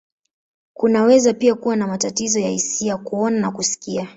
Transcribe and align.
Kunaweza 0.73 1.33
pia 1.33 1.55
kuwa 1.55 1.75
na 1.75 1.87
matatizo 1.87 2.39
ya 2.39 2.49
hisia, 2.49 2.97
kuona, 2.97 3.39
na 3.39 3.51
kusikia. 3.51 4.09